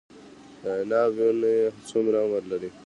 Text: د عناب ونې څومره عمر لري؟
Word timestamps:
د 0.61 0.63
عناب 0.79 1.11
ونې 1.19 1.55
څومره 1.89 2.17
عمر 2.23 2.43
لري؟ 2.51 2.69